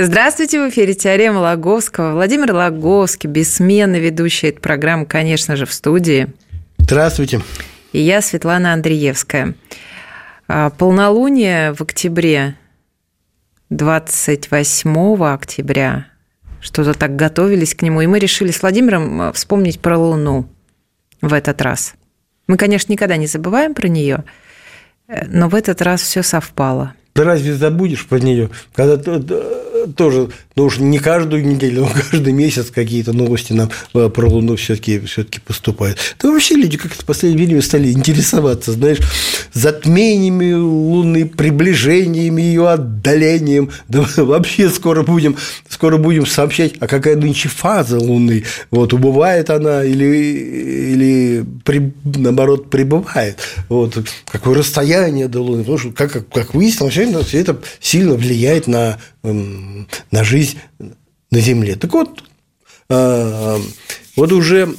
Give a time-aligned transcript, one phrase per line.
[0.00, 2.12] Здравствуйте, в эфире «Теорема Лаговского».
[2.12, 6.28] Владимир Лаговский, бессменный ведущий этой программы, конечно же, в студии.
[6.78, 7.40] Здравствуйте.
[7.92, 9.56] И я, Светлана Андреевская.
[10.46, 12.56] А, полнолуние в октябре,
[13.70, 16.06] 28 октября,
[16.60, 20.48] что-то так готовились к нему, и мы решили с Владимиром а, вспомнить про Луну
[21.20, 21.94] в этот раз.
[22.46, 24.22] Мы, конечно, никогда не забываем про нее,
[25.08, 26.94] э, но в этот раз все совпало.
[27.14, 28.96] Ты разве забудешь про нее, когда
[29.96, 30.28] тоже,
[30.58, 34.98] ну уж не каждую неделю, но каждый месяц какие-то новости нам э, про Луну все-таки
[35.00, 35.40] все таки
[36.20, 38.98] Да вообще люди как-то в последнее время стали интересоваться, знаешь,
[39.52, 43.70] затмениями Луны, приближениями, ее отдалением.
[43.88, 45.36] Да вообще скоро будем,
[45.68, 48.44] скоро будем сообщать, а какая нынче фаза Луны.
[48.70, 53.38] Вот, убывает она или, или при, наоборот прибывает.
[53.68, 53.96] Вот,
[54.30, 55.62] какое расстояние до Луны.
[55.62, 60.47] Потому что, как, как выяснилось, все это сильно влияет на на жизнь
[61.30, 61.76] на Земле.
[61.76, 62.22] Так вот,
[62.88, 63.58] а,
[64.16, 64.74] вот уже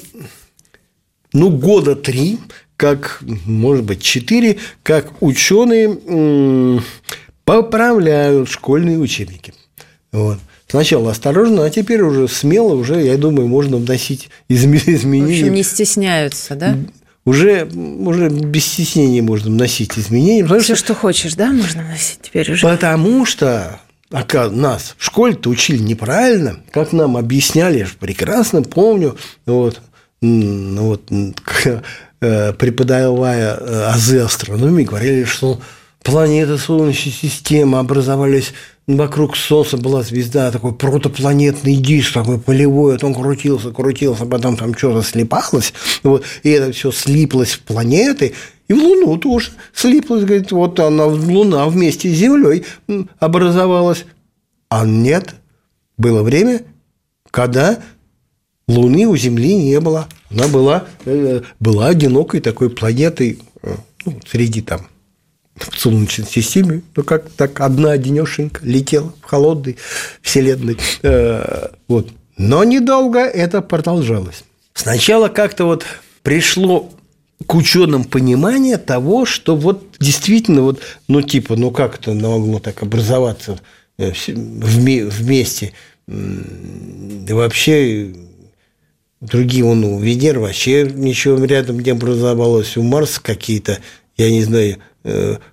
[1.34, 2.40] ну, года три,
[2.78, 6.82] как, может быть, четыре, как ученые
[7.44, 9.54] поправляют школьные учебники.
[10.12, 10.40] Вот.
[10.68, 15.26] Сначала осторожно, а теперь уже смело, уже, я думаю, можно вносить изменения.
[15.26, 16.78] В общем, не стесняются, да?
[17.26, 20.46] Уже, уже без стеснения можно вносить изменения.
[20.46, 22.68] Все, что, что хочешь, да, можно вносить теперь уже?
[22.68, 23.80] Потому что
[24.12, 29.82] а нас в школе-то учили неправильно, как нам объясняли, я прекрасно помню, вот,
[30.22, 31.04] ну, вот,
[32.22, 35.62] э, преподавая э, азы астрономии, говорили, что
[36.04, 38.54] планеты Солнечной системы образовались
[38.88, 44.76] вокруг Солнца была звезда, такой протопланетный диск, такой полевой, вот он крутился, крутился, потом там
[44.76, 48.34] что-то слипалось, вот, и это все слиплось в планеты,
[48.70, 52.66] и в Луну тоже слиплось, говорит, вот она, Луна вместе с Землей
[53.18, 54.06] образовалась.
[54.70, 55.36] А нет,
[55.98, 56.62] было время,
[57.32, 57.80] когда
[58.68, 60.08] Луны у Земли не было.
[60.30, 63.76] Она была, э, была одинокой такой планетой э,
[64.06, 64.88] ну, среди там
[65.56, 69.78] в Солнечной системе, ну как так одна одинешенька летела в холодной
[70.22, 70.78] вселенной.
[71.02, 72.10] Э, вот.
[72.38, 74.44] Но недолго это продолжалось.
[74.76, 75.86] Сначала как-то вот
[76.22, 76.92] пришло
[77.46, 82.84] к ученым понимание того, что вот действительно вот, ну типа, ну как это могло так
[82.84, 83.60] образоваться
[83.98, 85.74] э, вместе,
[86.08, 88.14] да вообще
[89.22, 93.80] другие, он у Венеры вообще ничего рядом не образовалось, у Марса какие-то,
[94.18, 94.78] я не знаю,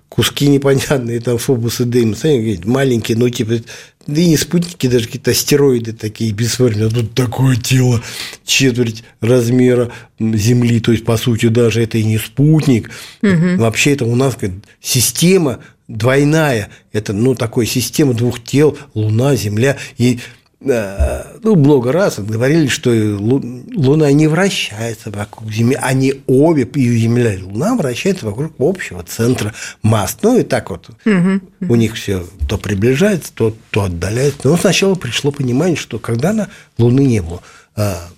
[0.09, 3.59] куски непонятные, там Фобус и Деймос, они маленькие, ну типа
[4.07, 6.89] да и не спутники, даже какие-то астероиды такие бесформенные.
[6.89, 8.01] Тут такое тело,
[8.45, 10.79] четверть размера Земли.
[10.79, 12.89] То есть, по сути, даже это и не спутник.
[13.21, 13.57] Угу.
[13.57, 14.37] Вообще, это у нас
[14.81, 16.69] система двойная.
[16.93, 19.77] Это, ну, такая система двух тел, Луна, Земля.
[19.97, 26.97] И Э, ну, много раз говорили, что Луна не вращается вокруг Земли, они обе, и
[26.97, 29.53] Земля, и Луна вращаются вокруг общего центра
[29.83, 30.17] масс.
[30.23, 31.41] Ну, и так вот угу.
[31.61, 34.47] у них все то приближается, то, то отдаляется.
[34.47, 37.41] Но сначала пришло понимание, что когда на Луны не было,
[37.75, 38.09] а,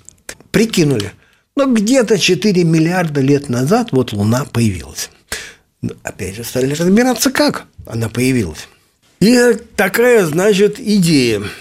[0.51, 1.11] прикинули,
[1.57, 5.09] но где-то 4 миллиарда лет назад вот Луна появилась.
[6.03, 8.69] Опять же, стали разбираться, как она появилась.
[9.19, 11.41] И такая, значит, идея–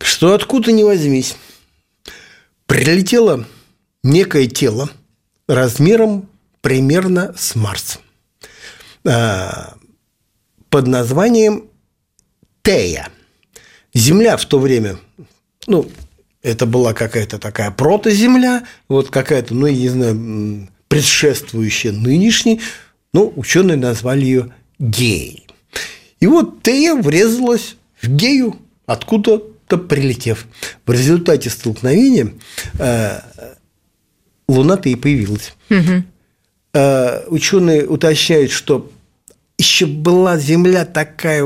[0.00, 1.36] что откуда ни возьмись,
[2.66, 3.46] прилетело
[4.02, 4.90] некое тело
[5.46, 6.28] размером
[6.60, 7.98] примерно с Марс
[9.04, 9.74] а,
[10.68, 11.68] под названием
[12.62, 13.08] Тея.
[13.92, 14.98] Земля в то время,
[15.66, 15.90] ну,
[16.42, 22.60] это была какая-то такая протоземля, вот какая-то, ну, я не знаю, предшествующая нынешней,
[23.12, 25.46] ну, ученые назвали ее геей.
[26.20, 28.56] И вот Тея врезалась в гею
[28.86, 30.46] откуда то прилетев.
[30.84, 32.32] В результате столкновения
[32.78, 33.20] э,
[34.48, 35.54] Луна-то и появилась.
[35.70, 36.04] Угу.
[37.28, 38.90] Ученые уточняют, что
[39.58, 41.44] еще была Земля такая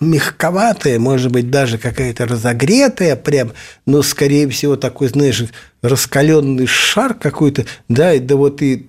[0.00, 3.52] мягковатая, может быть, даже какая-то разогретая прям,
[3.86, 5.44] но, скорее всего, такой, знаешь,
[5.82, 8.88] раскаленный шар какой-то, да, да вот и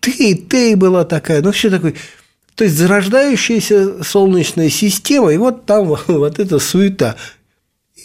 [0.00, 1.96] ты, и ты была такая, ну, все такой
[2.54, 7.16] то есть зарождающаяся Солнечная система, и вот там вот эта суета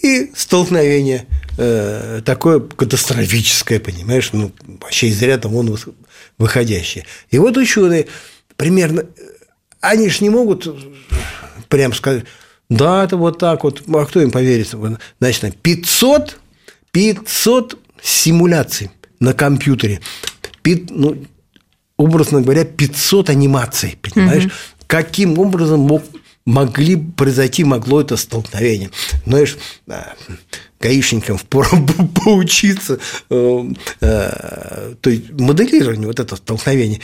[0.04, 1.26] и столкновение
[1.58, 4.52] э, такое катастрофическое, понимаешь, ну,
[4.82, 5.78] вообще из ряда вон
[6.38, 7.06] выходящее.
[7.30, 8.08] И вот ученые
[8.56, 9.06] примерно,
[9.82, 10.68] они же не могут
[11.70, 12.26] прям сказать,
[12.70, 14.74] да, это вот так вот, а кто им поверит?
[15.20, 16.40] Значит, 500,
[16.92, 20.02] 500 симуляций на компьютере,
[20.90, 21.26] ну,
[21.96, 24.46] образно говоря, 500 анимаций, понимаешь?
[24.46, 24.52] Угу.
[24.88, 26.04] Каким образом мог
[26.48, 28.90] могли произойти, могло это столкновение.
[29.26, 29.58] Знаешь,
[30.80, 31.70] гаишникам впору
[32.16, 33.00] поучиться,
[33.30, 33.64] э,
[34.00, 37.02] э, то есть моделирование вот это столкновение.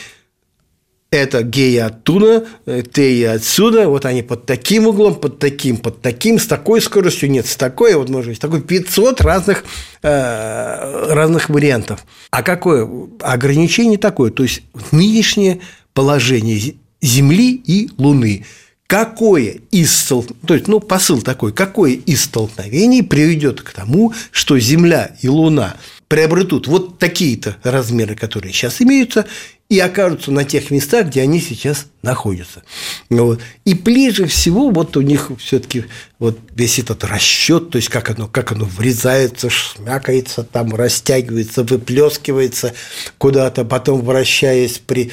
[1.12, 6.48] Это геи оттуда, теи отсюда, вот они под таким углом, под таким, под таким, с
[6.48, 9.64] такой скоростью, нет, с такой, вот может быть, такой 500 разных,
[10.02, 12.04] э, разных вариантов.
[12.32, 12.90] А какое
[13.20, 14.32] ограничение такое?
[14.32, 15.60] То есть нынешнее
[15.94, 18.46] положение Земли и Луны–
[18.94, 20.24] какое из стол...
[20.46, 25.78] то есть, ну, посыл такой, какое из столкновений приведет к тому, что Земля и Луна
[26.08, 29.26] приобретут вот такие-то размеры, которые сейчас имеются,
[29.68, 32.62] и окажутся на тех местах, где они сейчас находятся.
[33.10, 33.42] Вот.
[33.66, 35.86] И ближе всего вот у них все-таки
[36.20, 42.76] вот весь этот расчет, то есть как оно, как оно врезается, шмякается, там растягивается, выплескивается
[43.18, 45.12] куда-то, потом вращаясь при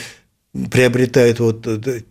[0.71, 2.03] приобретают вот э,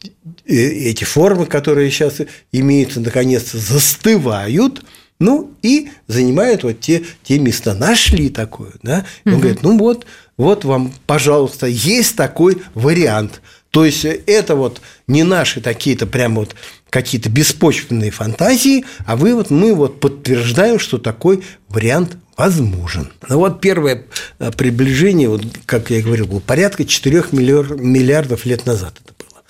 [0.45, 2.21] э, эти формы, которые сейчас
[2.51, 4.83] имеются, наконец-то застывают,
[5.19, 7.73] ну и занимают вот те, те места.
[7.73, 9.05] Нашли такое, да?
[9.25, 9.41] И он угу.
[9.41, 10.05] говорит, ну вот,
[10.37, 13.41] вот вам, пожалуйста, есть такой вариант.
[13.71, 16.55] То есть это вот не наши такие-то прям вот
[16.89, 23.11] какие-то беспочвенные фантазии, а вы вот мы вот подтверждаем, что такой вариант возможен.
[23.27, 24.05] Ну вот первое
[24.39, 29.43] э, приближение, вот, как я говорил, было порядка 4 миллиардов лет назад это было.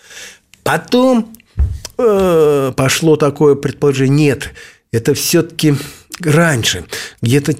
[0.63, 1.37] Потом
[1.99, 4.53] э, пошло такое предположение, нет,
[4.91, 5.75] это все-таки
[6.19, 6.83] раньше,
[7.21, 7.53] где-то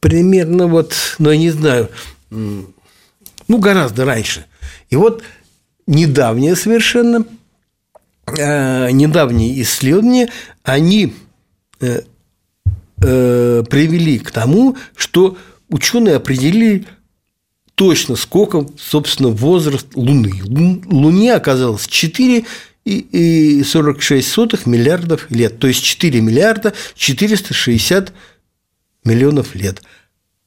[0.00, 1.90] примерно вот, ну, я не знаю,
[2.30, 2.72] ну,
[3.48, 4.46] гораздо раньше.
[4.88, 5.22] И вот
[5.86, 7.26] недавнее совершенно,
[8.28, 10.30] э, недавние исследования,
[10.62, 11.14] они
[13.00, 15.36] э, привели к тому, что
[15.68, 16.86] ученые определили
[17.74, 20.32] точно, сколько, собственно, возраст Луны.
[20.86, 22.44] Луне оказалось 4
[22.84, 28.12] и 46 сотых миллиардов лет, то есть 4 миллиарда 460
[29.04, 29.82] миллионов лет–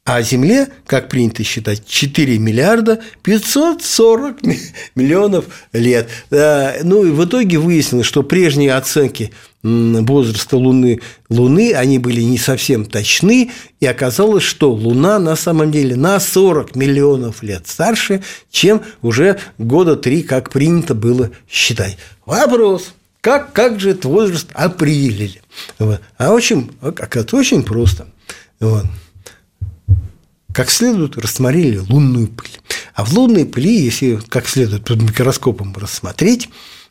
[0.06, 4.38] а Земле, как принято считать, 4 миллиарда 540
[4.96, 6.10] миллионов лет.
[6.31, 9.31] Ну и в итоге выяснилось, что прежние оценки
[9.62, 15.96] возраста Луны, Луны, они были не совсем точны, и оказалось, что Луна на самом деле
[15.96, 21.98] на 40 миллионов лет старше, чем уже года три, как принято было считать.
[22.25, 25.42] Вопрос, как, как же этот возраст определили?
[26.18, 28.07] А очень, оказывается, очень просто.
[28.62, 28.86] Вот
[30.54, 32.60] как следует рассмотрели лунную пыль.
[32.94, 36.50] А в лунной пыли, если как следует под микроскопом рассмотреть,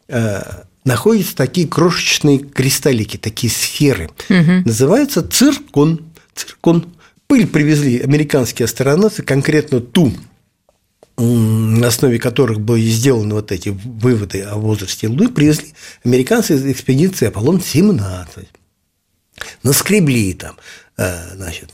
[0.09, 0.43] э,
[0.85, 4.11] находятся такие крошечные кристаллики, такие сферы.
[4.29, 4.65] Угу.
[4.65, 6.01] Называется циркон.
[6.35, 6.87] Циркон.
[7.27, 10.13] Пыль привезли американские астронавты, конкретно ту,
[11.19, 15.75] на основе которых были сделаны вот эти выводы о возрасте Луны, привезли
[16.05, 18.47] американцы из экспедиции Аполлон-17.
[19.63, 20.57] Наскребли там,
[20.97, 21.71] э, значит,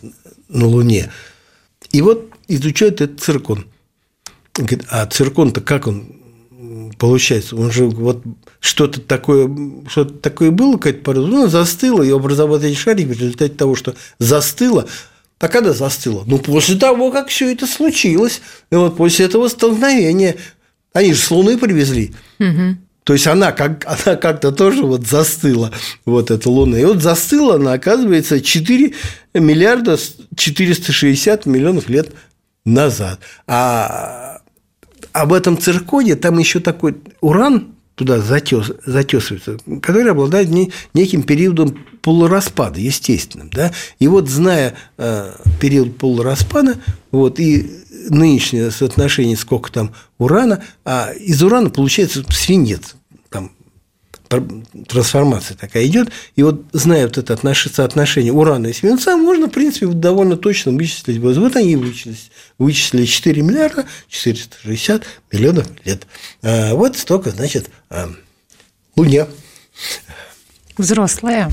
[0.49, 1.11] на Луне
[1.95, 3.67] и вот изучают этот циркон.
[4.53, 7.55] Говорит, а циркон-то как он получается?
[7.55, 8.25] Он же вот
[8.59, 9.49] что-то такое,
[9.87, 13.95] что-то такое было, какая-то порода, ну, застыло, и образовал эти шарики в результате того, что
[14.19, 14.89] застыло,
[15.39, 16.25] а когда застыло?
[16.27, 18.41] Ну, после того, как все это случилось,
[18.73, 20.37] и вот после этого столкновения,
[20.93, 22.13] они же с Луны привезли.
[22.41, 22.77] Угу.
[23.05, 25.71] То есть она, как, она как-то тоже вот застыла,
[26.05, 26.79] вот эта Луна.
[26.79, 28.95] И вот застыла она, оказывается, 4
[29.35, 29.99] миллиарда
[30.37, 32.11] 460 миллионов лет
[32.65, 33.21] назад.
[33.47, 34.41] А
[35.13, 40.49] об этом цирконе там еще такой уран туда затес, затесывается, который обладает
[40.95, 43.51] неким периодом полураспада, естественным.
[43.51, 43.73] Да?
[43.99, 46.77] И вот зная э, период полураспада,
[47.11, 47.71] вот, и
[48.09, 52.97] нынешнее соотношение, сколько там урана, а из урана получается свинец,
[54.29, 59.87] трансформация такая идет, и вот зная вот это соотношение урана и свинца, можно, в принципе,
[59.87, 61.19] довольно точно вычислить.
[61.19, 62.17] Вот они вычислили,
[62.59, 66.07] вычислили 4 миллиарда 460 миллионов лет.
[66.43, 68.11] А вот столько, значит, а,
[68.97, 69.27] Луне.
[70.77, 71.51] Взрослая.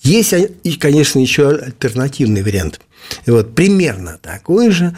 [0.00, 2.80] Есть, и, конечно, еще альтернативный вариант.
[3.26, 4.96] И вот примерно такой же,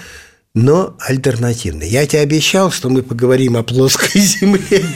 [0.56, 1.86] но альтернативный.
[1.86, 4.86] Я тебе обещал, что мы поговорим о плоской Земле.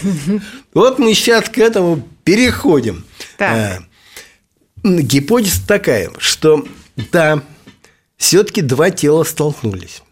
[0.72, 3.04] Вот мы сейчас к этому переходим.
[3.38, 3.80] Э,
[4.82, 6.66] гипотеза такая, что
[7.12, 7.42] да,
[8.16, 10.02] все-таки два тела столкнулись.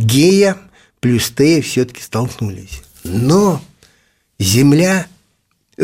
[0.00, 0.58] Гея
[0.98, 2.82] плюс Тея все-таки столкнулись.
[3.04, 3.62] Но
[4.40, 5.06] Земля,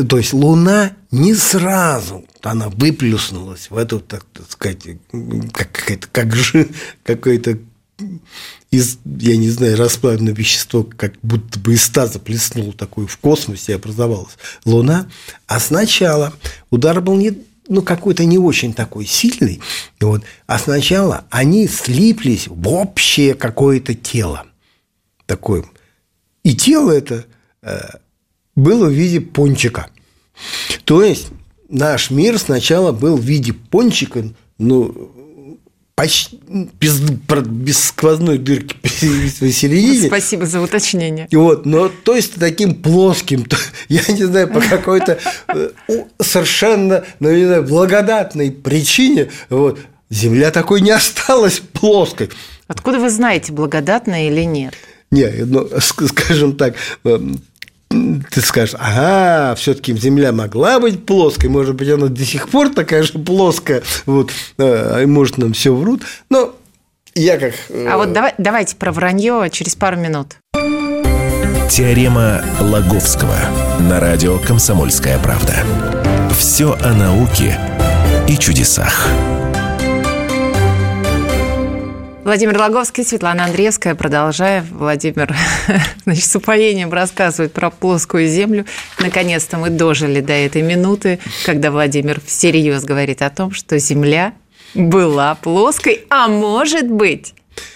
[0.08, 4.84] то есть Луна не сразу она выплюснулась в эту, так, так сказать,
[5.52, 6.68] как, как, как же
[7.04, 7.58] какое-то
[8.74, 13.72] из, я не знаю, расплавленное вещество, как будто бы из таза плеснуло такое в космосе
[13.72, 15.06] и образовалась Луна.
[15.46, 16.34] А сначала
[16.70, 17.32] удар был не,
[17.68, 19.60] ну, какой-то не очень такой сильный,
[20.00, 24.46] вот, а сначала они слиплись в общее какое-то тело.
[25.26, 25.64] Такое.
[26.42, 27.24] И тело это
[27.62, 27.80] э,
[28.54, 29.88] было в виде пончика.
[30.84, 31.28] То есть
[31.68, 34.28] наш мир сначала был в виде пончика,
[34.58, 35.13] ну,
[35.94, 36.40] почти
[36.80, 40.08] без, без сквозной дырки посередине.
[40.08, 41.28] Спасибо за уточнение.
[41.30, 43.46] И вот, но то есть таким плоским,
[43.88, 45.70] я не знаю, по какой-то э,
[46.20, 49.78] совершенно, ну, не знаю, благодатной причине, вот,
[50.10, 52.30] Земля такой не осталась плоской.
[52.68, 54.74] Откуда вы знаете, благодатная или нет?
[55.10, 57.40] Не, ну, скажем так, эм,
[58.30, 63.02] ты скажешь, ага, все-таки Земля могла быть плоской, может быть, она до сих пор такая
[63.02, 66.54] же плоская, вот, а, и может нам все врут, но
[67.14, 67.54] я как...
[67.68, 70.36] Э, а вот давай, давайте про вранье через пару минут.
[71.70, 73.36] Теорема Лаговского
[73.80, 75.54] на радио «Комсомольская правда».
[76.36, 77.58] Все о науке
[78.28, 79.08] и чудесах.
[82.24, 83.94] Владимир Логовский, Светлана Андреевская.
[83.94, 85.36] Продолжая, Владимир
[86.04, 88.64] значит, с упоением рассказывает про плоскую землю.
[88.98, 94.32] Наконец-то мы дожили до этой минуты, когда Владимир всерьез говорит о том, что Земля
[94.74, 97.34] была плоской, а может быть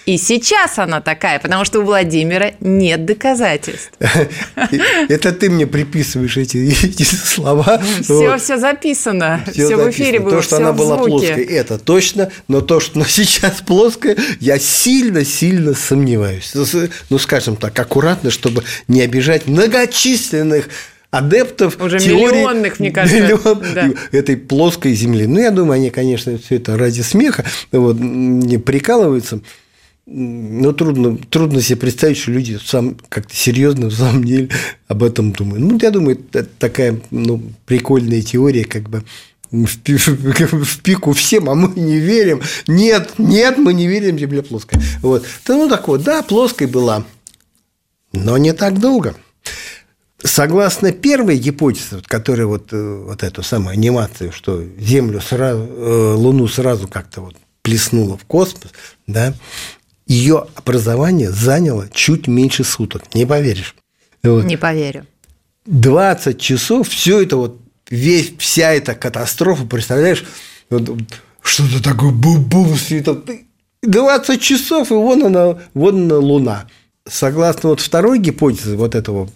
[0.09, 3.93] и сейчас она такая, потому что у Владимира нет доказательств.
[5.09, 6.57] Это ты мне приписываешь эти,
[6.87, 7.81] эти слова.
[8.03, 8.41] Все, вот.
[8.41, 9.45] все записано.
[9.53, 10.37] Все, все в эфире было.
[10.37, 12.31] То, что она была плоской, это точно.
[12.49, 16.53] Но то, что она сейчас плоская, я сильно-сильно сомневаюсь.
[17.11, 20.71] Ну, скажем так, аккуратно, чтобы не обижать многочисленных
[21.11, 23.91] адептов Уже теории миллионных, мне кажется, миллион, да.
[24.13, 25.27] этой плоской земли.
[25.27, 29.41] Ну, я думаю, они, конечно, все это ради смеха вот, не прикалываются.
[30.11, 34.49] Но трудно, трудно себе представить, что люди сам как-то серьезно в самом деле
[34.89, 35.63] об этом думают.
[35.63, 39.05] Ну, я думаю, это такая ну, прикольная теория, как бы
[39.51, 42.41] в пику всем, а мы не верим.
[42.67, 44.81] Нет, нет, мы не верим, Земля плоская.
[45.03, 45.27] Вот.
[45.47, 47.05] Ну, так вот, да, плоской была,
[48.13, 49.15] но не так долго.
[50.25, 56.49] Согласно первой гипотезе, которая вот, э, вот эту самую анимацию, что Землю сразу, э, Луну
[56.49, 58.73] сразу как-то вот плеснуло в космос,
[59.07, 59.35] да,
[60.09, 63.15] ее образование заняло чуть меньше суток.
[63.15, 63.77] Не поверишь.
[64.23, 64.45] Вот.
[64.45, 65.07] Не поверю.
[65.67, 67.61] 20 часов, все это вот,
[67.91, 70.25] весь, вся эта катастрофа, представляешь,
[70.71, 70.91] вот,
[71.43, 73.23] что-то такое бум-бум, светом.
[73.83, 76.69] 20 часов, и вон она, вон она Луна.
[77.07, 79.29] Согласно вот второй гипотезе вот этого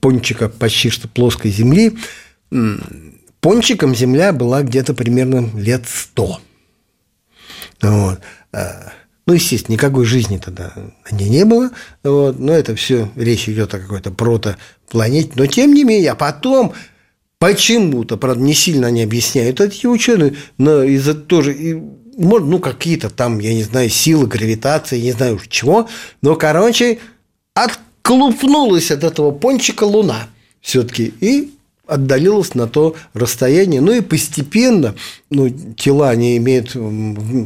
[0.00, 1.98] пончика почти что плоской Земли,
[3.40, 6.40] пончиком Земля была где-то примерно лет 100.
[7.82, 8.20] Вот.
[9.26, 10.72] Ну, естественно, никакой жизни тогда
[11.10, 11.70] ней не было.
[12.04, 15.32] Вот, но это все, речь идет о какой-то протопланете.
[15.34, 16.74] Но тем не менее, а потом
[17.38, 21.82] почему-то, правда, не сильно они объясняют, эти ученые, но из-за тоже,
[22.16, 25.88] может, ну, какие-то там, я не знаю, силы гравитации, не знаю уж чего,
[26.22, 27.00] но, короче,
[27.54, 30.28] отклупнулась от этого пончика Луна
[30.60, 31.12] все-таки.
[31.20, 31.55] И
[31.86, 33.80] отдалилась на то расстояние.
[33.80, 34.94] Ну и постепенно
[35.30, 36.76] ну, тела не имеют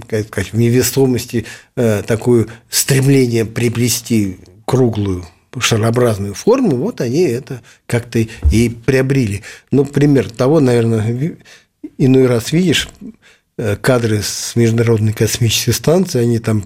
[0.09, 5.26] как сказать, в невесомости э, такое стремление приобрести круглую
[5.59, 9.42] шарообразную форму, вот они это как-то и приобрели.
[9.73, 11.37] Ну, пример того, наверное,
[11.99, 12.88] иной раз видишь
[13.59, 16.64] э, кадры с Международной космической станции, они там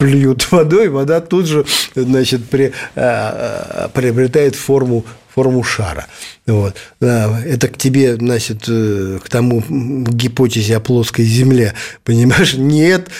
[0.00, 6.06] плюют водой, вода тут же значит, при, а, приобретает форму форму шара.
[6.44, 6.74] Вот.
[6.98, 11.74] Это к тебе, значит, э, к тому гипотезе о плоской земле.
[12.02, 12.54] Понимаешь?
[12.54, 13.10] Нет,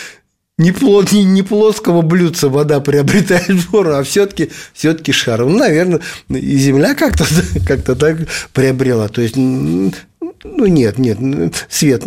[0.57, 5.45] не, плот, не, не плоского блюдца вода приобретает форму, а все-таки все шар.
[5.45, 7.25] Ну, наверное, и Земля как-то
[7.67, 8.17] как так
[8.51, 9.07] приобрела.
[9.07, 9.93] То есть, ну,
[10.43, 11.17] нет, нет,
[11.69, 12.03] свет,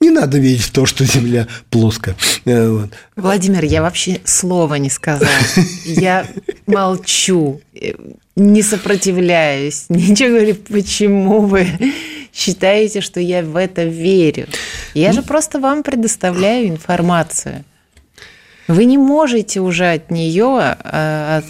[0.00, 2.16] не надо верить в то, что Земля плоская.
[2.44, 2.90] Э, вот.
[3.16, 5.28] Владимир, я вообще слова не сказал.
[5.84, 6.26] Я
[6.66, 7.60] молчу,
[8.36, 11.66] не сопротивляюсь, ничего говорю, почему вы
[12.32, 14.46] считаете, что я в это верю.
[14.94, 17.64] Я же просто вам предоставляю информацию.
[18.68, 21.44] Вы не можете уже от нее, от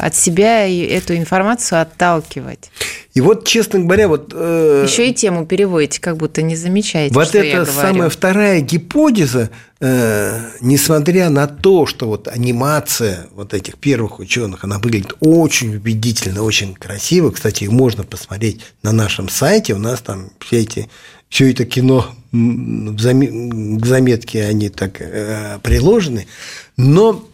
[0.00, 2.70] от себя эту информацию отталкивать.
[3.14, 4.32] И вот, честно говоря, вот...
[4.34, 8.60] Э, Еще и тему переводите, как будто не замечаете, Вот что это я самая вторая
[8.60, 15.74] гипотеза, э, несмотря на то, что вот анимация вот этих первых ученых, она выглядит очень
[15.74, 17.30] убедительно, очень красиво.
[17.30, 19.74] Кстати, можно посмотреть на нашем сайте.
[19.74, 20.88] У нас там все эти
[21.28, 26.26] все это кино к заметке они так э, приложены.
[26.76, 27.24] Но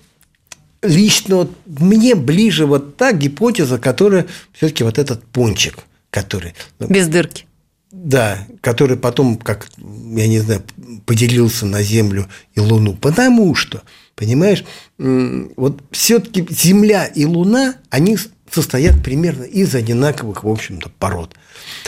[0.82, 5.78] лично вот мне ближе вот та гипотеза, которая все-таки вот этот пончик,
[6.10, 6.54] который...
[6.78, 7.44] Ну, Без дырки.
[7.92, 10.62] Да, который потом, как, я не знаю,
[11.06, 12.94] поделился на Землю и Луну.
[12.94, 13.82] Потому что,
[14.14, 14.64] понимаешь,
[14.98, 18.18] вот все-таки Земля и Луна, они
[18.50, 21.34] состоят примерно из одинаковых, в общем-то, пород.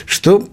[0.07, 0.49] Что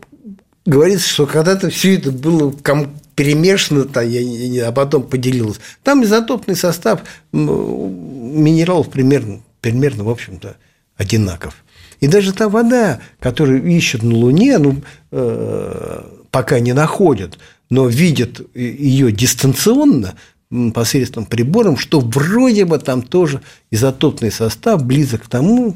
[0.66, 5.60] говорится, что когда-то все это было перемешано, -то, я, я, а потом поделилось.
[5.84, 10.56] Там изотопный состав минералов примерно, примерно в общем-то,
[10.98, 11.56] одинаков.
[12.02, 14.82] И даже та вода, которую ищут на Луне, ну,
[15.12, 20.16] э, пока не находят, но видят ее дистанционно,
[20.74, 23.42] посредством прибором, что вроде бы там тоже
[23.72, 25.76] изотопный состав близок к тому,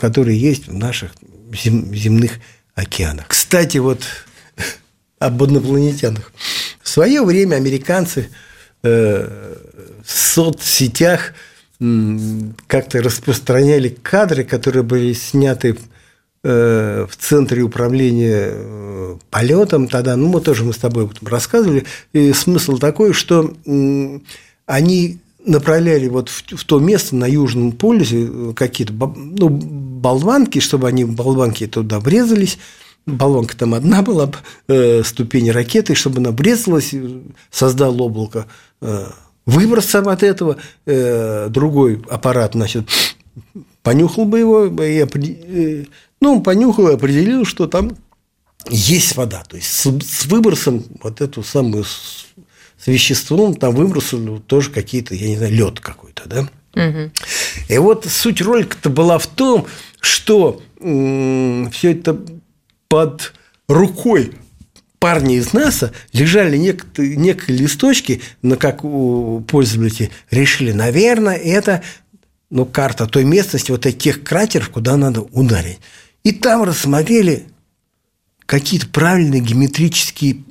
[0.00, 1.12] который есть в наших
[1.52, 2.32] земных
[2.74, 3.26] океанах.
[3.28, 4.02] Кстати, вот
[5.18, 6.32] об инопланетянах.
[6.90, 8.30] В свое время американцы
[8.82, 9.54] э,
[10.04, 11.34] в соцсетях
[11.78, 15.78] как-то распространяли кадры, которые были сняты
[16.42, 21.28] э, в центре управления э, полетом тогда, ну, мы тоже мы с тобой об этом
[21.28, 23.54] рассказывали, и смысл такой, что
[24.66, 31.04] они направляли вот в, в то место на Южном полюсе какие-то ну, болванки, чтобы они
[31.04, 32.58] болванки туда врезались,
[33.06, 34.30] Баллонка там одна была,
[34.68, 36.94] э, ступень ракеты, чтобы она врезалась,
[37.50, 38.46] создал облако
[38.80, 39.06] э,
[39.46, 42.88] выбросом от этого, э, другой аппарат, значит,
[43.82, 45.84] понюхал бы его, и, э,
[46.20, 47.96] ну, он понюхал и определил, что там
[48.68, 49.42] есть вода.
[49.48, 52.26] То есть с, с выбросом вот эту самую с,
[52.78, 56.48] с веществом там выбросили тоже какие-то, я не знаю, лед какой-то, да.
[56.74, 57.10] Угу.
[57.68, 59.66] И вот суть ролика-то была в том,
[60.00, 62.20] что все это
[62.90, 63.32] под
[63.68, 64.32] рукой
[64.98, 71.82] парни из НАСА лежали некие, некие листочки, но как пользователи решили, наверное, это
[72.50, 75.78] ну, карта той местности, вот этих кратеров, куда надо ударить.
[76.24, 77.46] И там рассмотрели
[78.44, 80.42] какие-то правильные геометрические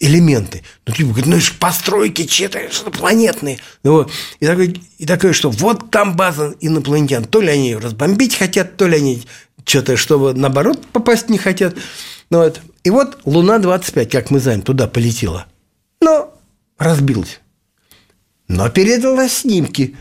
[0.00, 0.62] элементы.
[0.86, 3.58] Ну, типа, говорит, ну, это же постройки чьи-то инопланетные.
[3.82, 4.12] Вот.
[4.38, 7.24] И, такое, и такое, что вот там база инопланетян.
[7.24, 9.22] То ли они разбомбить хотят, то ли они
[9.64, 11.74] что-то, чтобы наоборот попасть не хотят.
[12.30, 12.60] Ну, вот.
[12.84, 15.46] И вот Луна-25, как мы знаем, туда полетела.
[16.00, 16.34] Но
[16.78, 17.40] разбилась.
[18.48, 19.96] Но передала снимки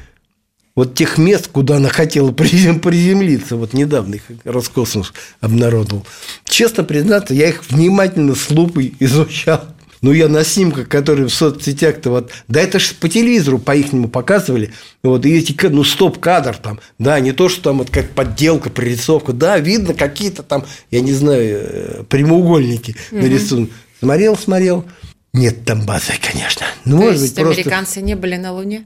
[0.75, 3.55] вот тех мест, куда она хотела приземлиться.
[3.55, 6.05] Вот недавно их Роскосмос обнародовал.
[6.45, 9.65] Честно признаться, я их внимательно с лупой изучал.
[10.03, 12.31] Ну, я на снимках, которые в соцсетях-то вот...
[12.49, 14.73] Да это же по телевизору по-ихнему показывали.
[15.01, 16.81] Вот, и эти, ну, стоп-кадр там.
[16.99, 19.31] Да, не то, что там вот как подделка, прорисовка.
[19.31, 23.21] Да, видно какие-то там, я не знаю, э, прямоугольники угу.
[23.21, 23.69] нарисованы.
[23.99, 24.85] Смотрел, смотрел.
[25.31, 26.65] Нет там базы, конечно.
[26.83, 28.01] Ну, то может есть, быть, американцы просто...
[28.01, 28.85] не были на Луне?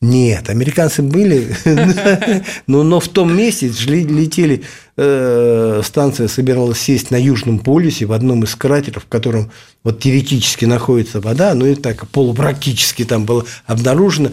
[0.00, 1.56] Нет, американцы были,
[2.68, 4.62] но, в том месте летели,
[4.96, 9.50] э, станция собиралась сесть на Южном полюсе в одном из кратеров, в котором
[9.82, 14.30] вот теоретически находится вода, но и так полупрактически там было обнаружено.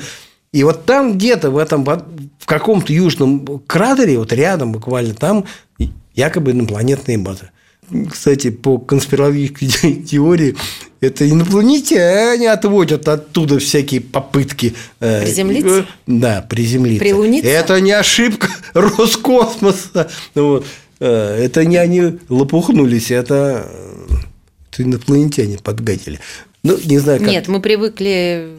[0.53, 5.45] И вот там где-то в этом в каком-то южном кратере, вот рядом буквально там
[6.13, 7.49] якобы инопланетные базы.
[8.09, 10.55] Кстати, по конспирологической теории,
[11.01, 14.73] это инопланетяне отводят оттуда всякие попытки...
[14.99, 15.79] Э, приземлиться?
[15.79, 17.03] Э, да, приземлиться.
[17.03, 17.49] Прилуниться?
[17.49, 20.09] Это не ошибка Роскосмоса.
[20.33, 20.65] Вот.
[20.99, 23.69] Э, это не они лопухнулись, это,
[24.71, 26.19] это инопланетяне подгадили.
[26.63, 27.29] Ну, не знаю, как...
[27.29, 28.57] Нет, мы привыкли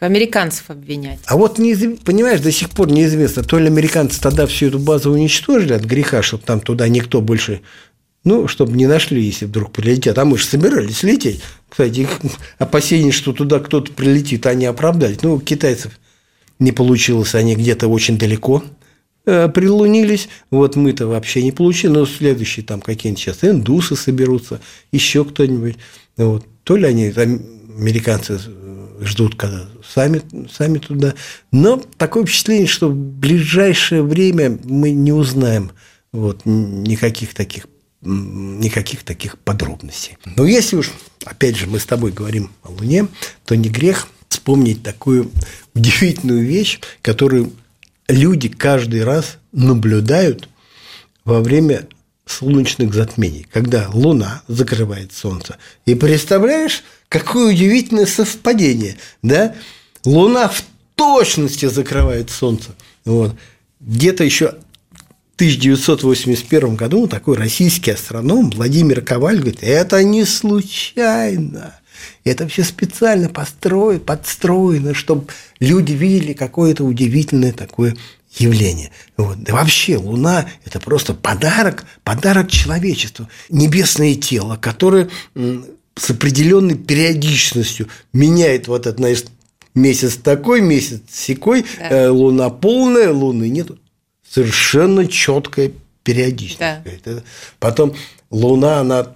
[0.00, 1.20] американцев обвинять.
[1.26, 5.12] А вот, не, понимаешь, до сих пор неизвестно, то ли американцы тогда всю эту базу
[5.12, 7.60] уничтожили от греха, чтобы там туда никто больше
[8.24, 10.18] ну, чтобы не нашли, если вдруг прилетят.
[10.18, 11.40] А мы же собирались лететь.
[11.68, 12.20] Кстати, их
[12.58, 15.22] опасения, что туда кто-то прилетит, они оправдались.
[15.22, 15.98] Ну, китайцев
[16.58, 18.62] не получилось, они где-то очень далеко
[19.24, 20.28] э, прилунились.
[20.50, 21.92] Вот мы-то вообще не получили.
[21.92, 24.60] Но следующие там какие-нибудь сейчас индусы соберутся,
[24.92, 25.76] еще кто-нибудь.
[26.18, 26.44] Вот.
[26.64, 28.38] То ли они, американцы
[29.00, 30.20] ждут, когда сами,
[30.52, 31.14] сами туда.
[31.52, 35.70] Но такое впечатление, что в ближайшее время мы не узнаем
[36.12, 37.66] вот, никаких таких
[38.02, 40.16] никаких таких подробностей.
[40.36, 40.90] Но если уж,
[41.24, 43.08] опять же, мы с тобой говорим о Луне,
[43.44, 45.30] то не грех вспомнить такую
[45.74, 47.52] удивительную вещь, которую
[48.08, 50.48] люди каждый раз наблюдают
[51.24, 51.88] во время
[52.26, 55.58] солнечных затмений, когда Луна закрывает Солнце.
[55.84, 59.54] И представляешь, какое удивительное совпадение, да?
[60.04, 60.62] Луна в
[60.94, 62.74] точности закрывает Солнце.
[63.04, 63.34] Вот.
[63.80, 64.56] Где-то еще
[65.40, 71.80] 1981 году такой российский астроном Владимир Коваль говорит, это не случайно.
[72.24, 77.96] Это все специально построено, подстроено, чтобы люди видели какое-то удивительное такое
[78.36, 78.90] явление.
[79.16, 79.42] Вот.
[79.42, 83.26] Да вообще Луна– это просто подарок, подарок человечеству.
[83.48, 89.00] Небесное тело, которое с определенной периодичностью меняет вот этот
[89.74, 91.88] месяц такой, месяц секой, да.
[91.88, 93.70] э, луна полная, луны нет.
[94.30, 95.72] Совершенно четкая
[96.04, 96.58] периодичность.
[97.04, 97.22] Да.
[97.58, 97.94] Потом
[98.30, 99.08] Луна, она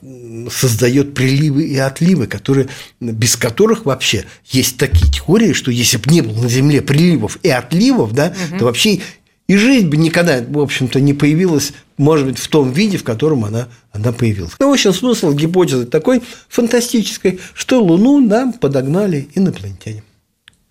[0.51, 2.69] создает приливы и отливы, которые,
[3.01, 7.49] без которых вообще есть такие теории, что если бы не было на Земле приливов и
[7.49, 8.59] отливов, да, угу.
[8.59, 9.01] то вообще
[9.47, 13.45] и жизнь бы никогда, в общем-то, не появилась, может быть, в том виде, в котором
[13.45, 14.53] она, она появилась.
[14.59, 20.03] Ну, в общем, смысл гипотезы такой фантастической, что Луну нам подогнали инопланетяне.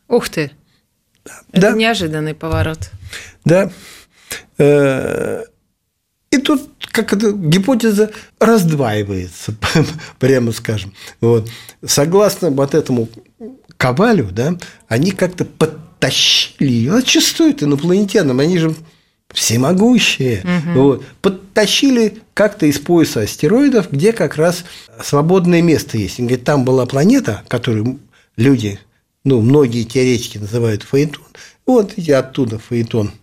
[0.09, 0.51] Ух ты!
[1.23, 1.31] Да.
[1.53, 1.77] Это да.
[1.77, 2.89] неожиданный поворот.
[3.45, 3.71] Да.
[4.57, 5.43] Э,
[6.31, 9.55] и тут как эта гипотеза раздваивается,
[10.19, 10.93] прямо скажем.
[11.21, 11.49] Вот.
[11.85, 13.09] Согласно вот этому
[13.77, 14.55] Ковалю, да,
[14.87, 16.93] они как-то подтащили ее.
[16.93, 18.39] А что стоит инопланетянам?
[18.39, 18.75] Они же
[19.31, 20.41] всемогущие.
[20.41, 20.79] Угу.
[20.79, 21.05] Вот.
[21.21, 24.63] Подтащили как-то из пояса астероидов, где как раз
[25.03, 26.19] свободное место есть.
[26.19, 27.99] Он говорит, там была планета, которую
[28.37, 28.79] люди,
[29.23, 31.23] ну, многие теоретики называют Фаэтон.
[31.65, 33.11] Вот и оттуда Фаэтон–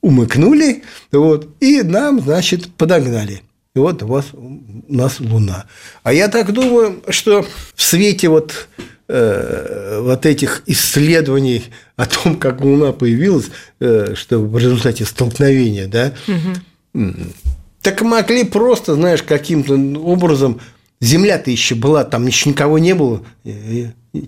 [0.00, 0.82] умыкнули,
[1.12, 3.42] вот, и нам, значит, подогнали.
[3.74, 5.66] И вот у вас у нас Луна.
[6.02, 8.68] А я так думаю, что в свете вот,
[9.08, 11.64] э, вот этих исследований
[11.96, 13.46] о том, как Луна появилась,
[13.78, 17.14] э, что в результате столкновения, да, угу.
[17.80, 20.60] так могли просто, знаешь, каким-то образом
[21.00, 23.22] Земля-то еще была, там еще никого не было.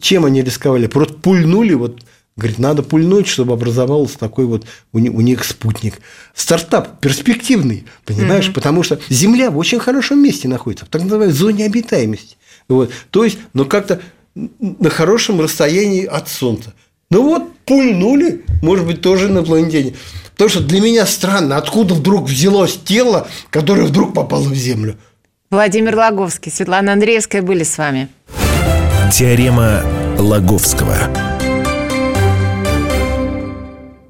[0.00, 0.86] Чем они рисковали?
[0.86, 2.02] Просто пульнули вот
[2.36, 6.00] Говорит, надо пульнуть, чтобы образовался такой вот у них спутник.
[6.34, 11.34] Стартап перспективный, понимаешь, mm потому что Земля в очень хорошем месте находится, в так называемой
[11.34, 12.36] зоне обитаемости.
[12.68, 12.90] Вот.
[13.10, 14.00] То есть, но как-то
[14.34, 16.72] на хорошем расстоянии от Солнца.
[17.10, 19.94] Ну вот, пульнули, может быть, тоже на инопланетяне.
[20.32, 24.96] Потому что для меня странно, откуда вдруг взялось тело, которое вдруг попало в Землю.
[25.50, 28.08] Владимир Логовский, Светлана Андреевская были с вами.
[29.12, 29.82] Теорема
[30.18, 31.31] Лаговского.